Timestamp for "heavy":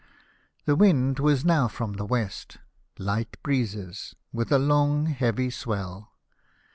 5.05-5.51